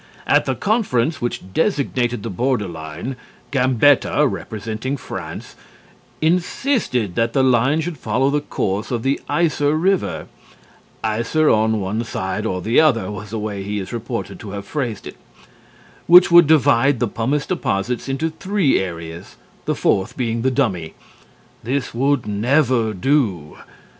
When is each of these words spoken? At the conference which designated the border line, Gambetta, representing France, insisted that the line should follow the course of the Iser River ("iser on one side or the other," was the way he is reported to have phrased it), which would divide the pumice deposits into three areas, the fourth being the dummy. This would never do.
At 0.25 0.45
the 0.45 0.55
conference 0.55 1.21
which 1.21 1.53
designated 1.53 2.23
the 2.23 2.31
border 2.31 2.67
line, 2.67 3.17
Gambetta, 3.51 4.25
representing 4.27 4.97
France, 4.97 5.55
insisted 6.23 7.13
that 7.13 7.33
the 7.33 7.43
line 7.43 7.81
should 7.81 7.99
follow 7.99 8.31
the 8.31 8.41
course 8.41 8.89
of 8.89 9.03
the 9.03 9.21
Iser 9.29 9.75
River 9.75 10.25
("iser 11.03 11.51
on 11.51 11.79
one 11.79 12.03
side 12.03 12.47
or 12.47 12.63
the 12.63 12.79
other," 12.79 13.11
was 13.11 13.29
the 13.29 13.37
way 13.37 13.61
he 13.61 13.77
is 13.77 13.93
reported 13.93 14.39
to 14.39 14.49
have 14.49 14.65
phrased 14.65 15.05
it), 15.05 15.17
which 16.07 16.31
would 16.31 16.47
divide 16.47 16.99
the 16.99 17.07
pumice 17.07 17.45
deposits 17.45 18.09
into 18.09 18.31
three 18.31 18.79
areas, 18.79 19.35
the 19.65 19.75
fourth 19.75 20.17
being 20.17 20.41
the 20.41 20.49
dummy. 20.49 20.95
This 21.61 21.93
would 21.93 22.25
never 22.25 22.91
do. 22.95 23.59